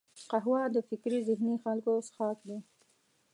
قهوه 0.29 0.61
د 0.75 0.77
فکري 0.89 1.19
ذهیني 1.27 1.55
خلکو 1.63 1.91
څښاک 2.07 2.37
دی 2.47 2.57